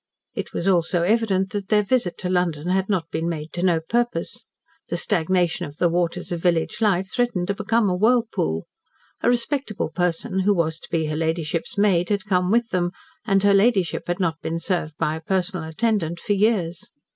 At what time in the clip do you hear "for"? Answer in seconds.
16.19-16.33